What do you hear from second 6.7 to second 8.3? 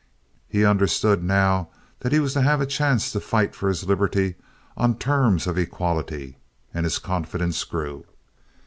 and his confidence grew.